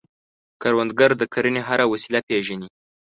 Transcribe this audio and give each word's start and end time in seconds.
کروندګر 0.61 1.11
د 1.17 1.23
کرنې 1.33 1.61
هره 1.67 1.85
وسیله 1.93 2.19
پېژني 2.27 2.67